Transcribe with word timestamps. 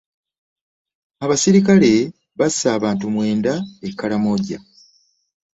Abasirikale 1.23 1.91
bbase 2.35 2.65
abantu 2.77 3.03
mwenda 3.13 3.53
e 3.87 3.89
Karamoja. 3.97 4.57